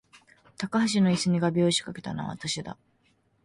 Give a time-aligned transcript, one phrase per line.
[0.57, 2.75] 高橋の椅子に画びょうを仕掛けたのは私だ